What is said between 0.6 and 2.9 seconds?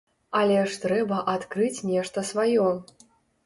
ж трэба адкрыць нешта сваё.